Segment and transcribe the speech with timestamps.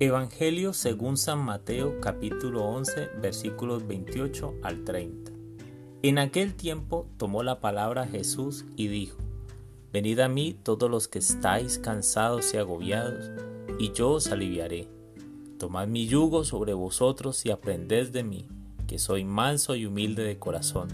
[0.00, 5.30] Evangelio según San Mateo capítulo 11 versículos 28 al 30.
[6.02, 9.16] En aquel tiempo tomó la palabra Jesús y dijo,
[9.92, 13.30] Venid a mí todos los que estáis cansados y agobiados,
[13.78, 14.88] y yo os aliviaré.
[15.60, 18.48] Tomad mi yugo sobre vosotros y aprended de mí,
[18.88, 20.88] que soy manso y humilde de corazón,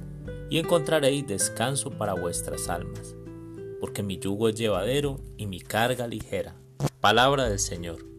[0.51, 3.14] y encontraréis descanso para vuestras almas,
[3.80, 6.55] porque mi yugo es llevadero y mi carga ligera.
[7.01, 8.09] Palabra del Señor.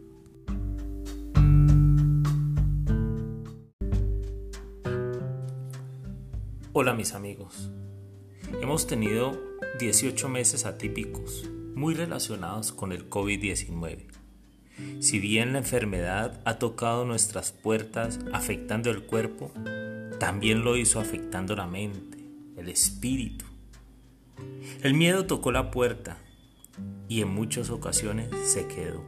[6.74, 7.70] Hola mis amigos.
[8.62, 9.38] Hemos tenido
[9.80, 14.06] 18 meses atípicos, muy relacionados con el COVID-19.
[15.02, 19.52] Si bien la enfermedad ha tocado nuestras puertas afectando el cuerpo,
[20.18, 22.20] también lo hizo afectando la mente,
[22.56, 23.44] el espíritu.
[24.82, 26.20] El miedo tocó la puerta
[27.10, 29.06] y en muchas ocasiones se quedó.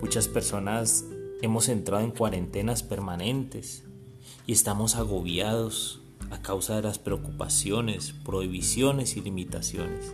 [0.00, 1.04] Muchas personas
[1.42, 3.84] hemos entrado en cuarentenas permanentes
[4.46, 10.12] y estamos agobiados a causa de las preocupaciones, prohibiciones y limitaciones.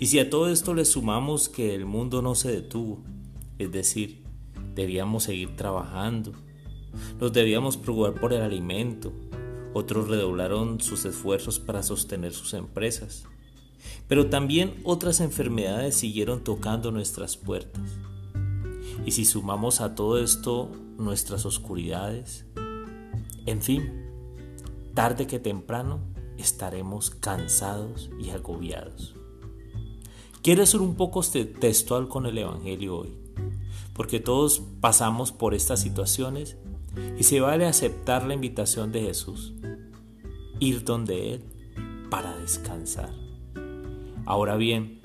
[0.00, 3.02] Y si a todo esto le sumamos que el mundo no se detuvo,
[3.58, 4.22] es decir,
[4.74, 6.32] debíamos seguir trabajando,
[7.20, 9.12] nos debíamos preocupar por el alimento,
[9.74, 13.24] otros redoblaron sus esfuerzos para sostener sus empresas,
[14.08, 17.82] pero también otras enfermedades siguieron tocando nuestras puertas.
[19.06, 22.44] Y si sumamos a todo esto nuestras oscuridades,
[23.46, 24.01] en fin,
[24.94, 26.00] tarde que temprano
[26.38, 29.14] estaremos cansados y agobiados.
[30.42, 33.16] Quiero ser un poco textual con el Evangelio hoy,
[33.94, 36.56] porque todos pasamos por estas situaciones
[37.18, 39.54] y se vale aceptar la invitación de Jesús,
[40.58, 41.44] ir donde Él
[42.10, 43.10] para descansar.
[44.26, 45.00] Ahora bien,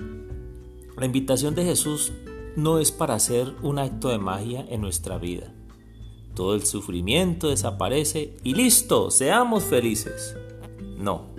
[0.97, 2.11] la invitación de Jesús
[2.55, 5.53] no es para hacer un acto de magia en nuestra vida.
[6.37, 10.35] Todo el sufrimiento desaparece y listo, seamos felices.
[10.95, 11.29] No,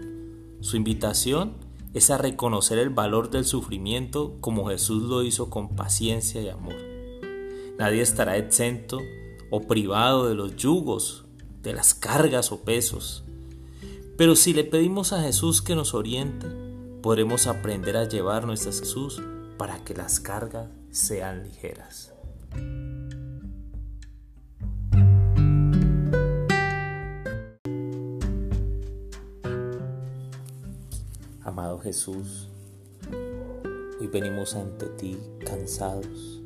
[0.61, 1.53] su invitación
[1.95, 6.75] es a reconocer el valor del sufrimiento como Jesús lo hizo con paciencia y amor.
[7.79, 8.99] Nadie estará exento
[9.53, 11.27] o privado de los yugos,
[11.63, 13.23] de las cargas o pesos.
[14.17, 16.49] Pero si le pedimos a Jesús que nos oriente,
[17.03, 19.23] podremos aprender a llevar nuestras Jesús
[19.59, 22.13] para que las cargas sean ligeras.
[31.43, 32.49] Amado Jesús,
[34.01, 35.17] hoy venimos ante ti
[35.47, 36.43] cansados,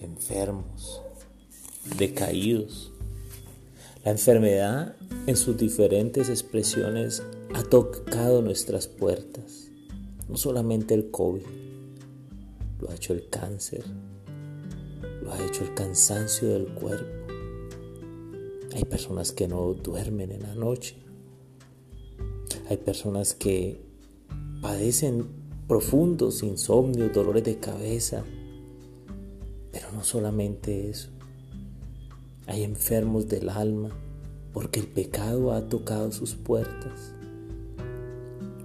[0.00, 1.02] enfermos,
[1.96, 2.92] decaídos.
[4.04, 4.96] La enfermedad
[5.26, 7.22] en sus diferentes expresiones
[7.54, 9.70] ha tocado nuestras puertas.
[10.28, 11.42] No solamente el COVID,
[12.80, 13.84] lo ha hecho el cáncer,
[15.22, 17.06] lo ha hecho el cansancio del cuerpo.
[18.74, 21.05] Hay personas que no duermen en la noche.
[22.68, 23.80] Hay personas que
[24.60, 25.26] padecen
[25.68, 28.24] profundos insomnios, dolores de cabeza.
[29.70, 31.10] Pero no solamente eso.
[32.46, 33.90] Hay enfermos del alma
[34.52, 37.14] porque el pecado ha tocado sus puertas.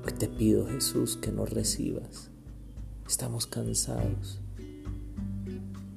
[0.06, 2.30] Hoy te pido Jesús que nos recibas.
[3.08, 4.40] Estamos cansados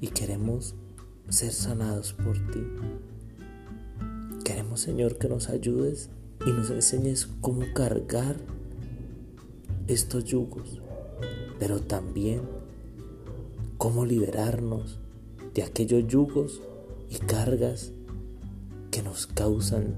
[0.01, 0.75] y queremos
[1.31, 2.61] ser sanados por ti.
[4.45, 6.11] Queremos Señor que nos ayudes
[6.47, 8.37] y nos enseñes cómo cargar
[9.87, 10.81] estos yugos,
[11.59, 12.43] pero también
[13.79, 14.99] cómo liberarnos
[15.55, 16.61] de aquellos yugos
[17.11, 17.93] y cargas
[18.91, 19.95] que nos causan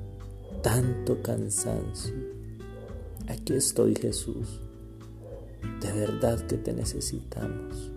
[0.62, 2.14] tanto cansancio.
[3.28, 4.60] Aquí estoy Jesús,
[5.80, 7.95] de verdad que te necesitamos.